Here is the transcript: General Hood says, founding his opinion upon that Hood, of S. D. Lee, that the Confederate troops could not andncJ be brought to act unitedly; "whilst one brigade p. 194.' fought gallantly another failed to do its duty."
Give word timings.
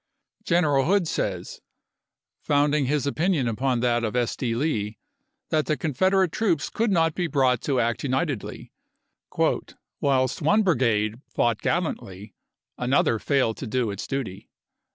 General 0.43 0.85
Hood 0.85 1.07
says, 1.07 1.61
founding 2.41 2.87
his 2.87 3.05
opinion 3.05 3.47
upon 3.47 3.81
that 3.81 3.97
Hood, 4.01 4.15
of 4.15 4.15
S. 4.15 4.35
D. 4.35 4.55
Lee, 4.55 4.97
that 5.49 5.67
the 5.67 5.77
Confederate 5.77 6.31
troops 6.31 6.71
could 6.71 6.89
not 6.89 7.11
andncJ 7.11 7.15
be 7.17 7.27
brought 7.27 7.61
to 7.61 7.79
act 7.79 8.01
unitedly; 8.03 8.71
"whilst 9.99 10.41
one 10.41 10.63
brigade 10.63 11.17
p. 11.17 11.17
194.' 11.35 11.35
fought 11.35 11.61
gallantly 11.61 12.33
another 12.79 13.19
failed 13.19 13.57
to 13.57 13.67
do 13.67 13.91
its 13.91 14.07
duty." 14.07 14.49